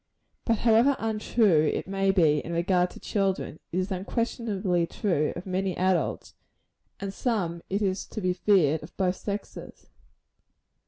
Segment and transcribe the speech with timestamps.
[0.45, 5.45] But however untrue it may be in regard to children, it is unquestionably true of
[5.45, 6.33] many adults;
[6.99, 9.91] and of some, it is to be feared, of both sexes.